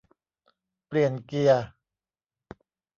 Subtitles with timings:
[0.87, 1.65] เปลี่ยนเกียร์